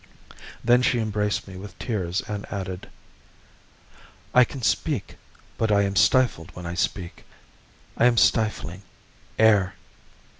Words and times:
Then 0.63 0.81
she 0.81 0.97
embraced 0.97 1.47
me 1.47 1.57
with 1.57 1.77
tears 1.77 2.21
and 2.21 2.51
added: 2.51 2.89
"I 4.33 4.43
can 4.43 4.63
speak, 4.63 5.17
but 5.59 5.71
I 5.71 5.83
am 5.83 5.95
stifled 5.95 6.49
when 6.55 6.65
I 6.65 6.73
speak; 6.73 7.23
I 7.95 8.05
am 8.07 8.17
stifling. 8.17 8.81
Air!" 9.37 9.75